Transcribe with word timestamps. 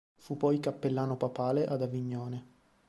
Fu 0.15 0.35
poi 0.35 0.59
cappellano 0.59 1.15
papale 1.15 1.65
ad 1.67 1.83
Avignone. 1.83 2.45